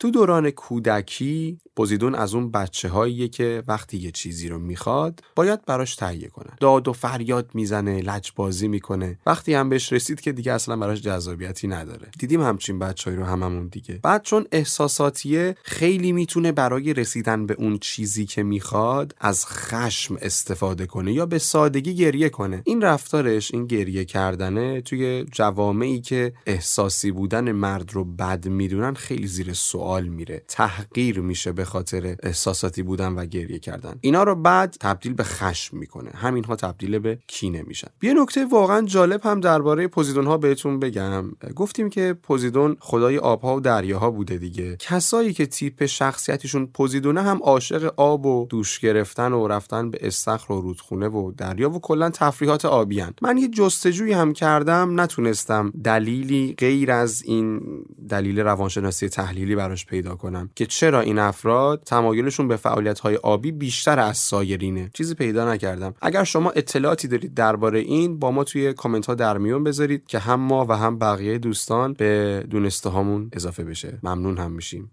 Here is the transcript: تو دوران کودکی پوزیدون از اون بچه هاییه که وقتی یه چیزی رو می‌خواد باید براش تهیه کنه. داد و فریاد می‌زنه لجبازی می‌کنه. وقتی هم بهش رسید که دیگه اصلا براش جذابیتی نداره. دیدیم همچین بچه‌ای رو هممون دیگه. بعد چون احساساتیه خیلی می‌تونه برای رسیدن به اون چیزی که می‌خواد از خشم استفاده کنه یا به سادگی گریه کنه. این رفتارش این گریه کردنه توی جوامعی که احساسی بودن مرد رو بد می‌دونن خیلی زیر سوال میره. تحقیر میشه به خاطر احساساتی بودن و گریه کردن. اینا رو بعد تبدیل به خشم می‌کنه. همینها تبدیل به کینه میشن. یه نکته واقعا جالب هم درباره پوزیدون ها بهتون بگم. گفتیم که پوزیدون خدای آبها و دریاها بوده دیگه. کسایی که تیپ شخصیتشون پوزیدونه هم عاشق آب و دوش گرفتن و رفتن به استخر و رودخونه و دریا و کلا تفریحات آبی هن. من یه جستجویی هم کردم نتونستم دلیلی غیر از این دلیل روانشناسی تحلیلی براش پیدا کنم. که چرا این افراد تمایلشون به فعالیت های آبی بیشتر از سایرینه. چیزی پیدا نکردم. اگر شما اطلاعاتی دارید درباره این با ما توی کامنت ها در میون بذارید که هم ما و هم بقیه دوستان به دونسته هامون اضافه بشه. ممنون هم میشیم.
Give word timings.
تو 0.00 0.10
دوران 0.10 0.50
کودکی 0.50 1.60
پوزیدون 1.76 2.14
از 2.14 2.34
اون 2.34 2.50
بچه 2.50 2.88
هاییه 2.88 3.28
که 3.28 3.62
وقتی 3.68 3.96
یه 3.96 4.10
چیزی 4.10 4.48
رو 4.48 4.58
می‌خواد 4.58 5.20
باید 5.36 5.64
براش 5.64 5.96
تهیه 5.96 6.28
کنه. 6.28 6.50
داد 6.60 6.88
و 6.88 6.92
فریاد 6.92 7.50
می‌زنه 7.54 8.00
لجبازی 8.00 8.68
می‌کنه. 8.68 9.18
وقتی 9.26 9.54
هم 9.54 9.68
بهش 9.68 9.92
رسید 9.92 10.20
که 10.20 10.32
دیگه 10.32 10.52
اصلا 10.52 10.76
براش 10.76 11.00
جذابیتی 11.00 11.68
نداره. 11.68 12.08
دیدیم 12.18 12.42
همچین 12.42 12.78
بچه‌ای 12.78 13.16
رو 13.16 13.24
هممون 13.24 13.66
دیگه. 13.66 14.00
بعد 14.02 14.22
چون 14.22 14.46
احساساتیه 14.52 15.56
خیلی 15.62 16.12
می‌تونه 16.12 16.52
برای 16.52 16.94
رسیدن 16.94 17.46
به 17.46 17.54
اون 17.54 17.78
چیزی 17.78 18.26
که 18.26 18.42
می‌خواد 18.42 19.14
از 19.20 19.46
خشم 19.46 20.16
استفاده 20.20 20.86
کنه 20.86 21.12
یا 21.12 21.26
به 21.26 21.38
سادگی 21.38 21.94
گریه 21.94 22.28
کنه. 22.28 22.62
این 22.64 22.82
رفتارش 22.82 23.54
این 23.54 23.66
گریه 23.66 24.04
کردنه 24.04 24.80
توی 24.80 25.24
جوامعی 25.32 26.00
که 26.00 26.32
احساسی 26.46 27.10
بودن 27.10 27.52
مرد 27.52 27.92
رو 27.92 28.04
بد 28.04 28.48
می‌دونن 28.48 28.94
خیلی 28.94 29.26
زیر 29.26 29.52
سوال 29.52 30.06
میره. 30.08 30.42
تحقیر 30.48 31.20
میشه 31.20 31.52
به 31.52 31.65
خاطر 31.66 32.16
احساساتی 32.22 32.82
بودن 32.82 33.12
و 33.12 33.26
گریه 33.26 33.58
کردن. 33.58 33.94
اینا 34.00 34.22
رو 34.22 34.34
بعد 34.34 34.76
تبدیل 34.80 35.14
به 35.14 35.24
خشم 35.24 35.76
می‌کنه. 35.76 36.10
همینها 36.14 36.56
تبدیل 36.56 36.98
به 36.98 37.18
کینه 37.26 37.62
میشن. 37.62 37.88
یه 38.02 38.14
نکته 38.14 38.44
واقعا 38.44 38.82
جالب 38.82 39.20
هم 39.24 39.40
درباره 39.40 39.88
پوزیدون 39.88 40.26
ها 40.26 40.36
بهتون 40.36 40.80
بگم. 40.80 41.30
گفتیم 41.56 41.90
که 41.90 42.16
پوزیدون 42.22 42.76
خدای 42.80 43.18
آبها 43.18 43.56
و 43.56 43.60
دریاها 43.60 44.10
بوده 44.10 44.36
دیگه. 44.36 44.76
کسایی 44.76 45.32
که 45.32 45.46
تیپ 45.46 45.86
شخصیتشون 45.86 46.66
پوزیدونه 46.66 47.22
هم 47.22 47.40
عاشق 47.42 47.94
آب 47.96 48.26
و 48.26 48.46
دوش 48.50 48.80
گرفتن 48.80 49.32
و 49.32 49.48
رفتن 49.48 49.90
به 49.90 49.98
استخر 50.00 50.52
و 50.52 50.60
رودخونه 50.60 51.08
و 51.08 51.32
دریا 51.32 51.70
و 51.70 51.80
کلا 51.80 52.10
تفریحات 52.10 52.64
آبی 52.64 53.00
هن. 53.00 53.14
من 53.22 53.38
یه 53.38 53.48
جستجویی 53.48 54.12
هم 54.12 54.32
کردم 54.32 55.00
نتونستم 55.00 55.72
دلیلی 55.84 56.54
غیر 56.58 56.90
از 56.92 57.22
این 57.22 57.60
دلیل 58.08 58.40
روانشناسی 58.40 59.08
تحلیلی 59.08 59.56
براش 59.56 59.86
پیدا 59.86 60.14
کنم. 60.14 60.50
که 60.54 60.66
چرا 60.66 61.00
این 61.00 61.18
افراد 61.18 61.82
تمایلشون 61.86 62.48
به 62.48 62.56
فعالیت 62.56 63.00
های 63.00 63.16
آبی 63.16 63.52
بیشتر 63.52 63.98
از 63.98 64.16
سایرینه. 64.16 64.90
چیزی 64.94 65.14
پیدا 65.14 65.52
نکردم. 65.52 65.94
اگر 66.02 66.24
شما 66.24 66.50
اطلاعاتی 66.50 67.08
دارید 67.08 67.34
درباره 67.34 67.78
این 67.78 68.18
با 68.18 68.30
ما 68.30 68.44
توی 68.44 68.72
کامنت 68.72 69.06
ها 69.06 69.14
در 69.14 69.38
میون 69.38 69.64
بذارید 69.64 70.06
که 70.06 70.18
هم 70.18 70.40
ما 70.40 70.66
و 70.68 70.72
هم 70.72 70.98
بقیه 70.98 71.38
دوستان 71.38 71.92
به 71.92 72.44
دونسته 72.50 72.90
هامون 72.90 73.30
اضافه 73.32 73.64
بشه. 73.64 73.98
ممنون 74.02 74.38
هم 74.38 74.50
میشیم. 74.52 74.90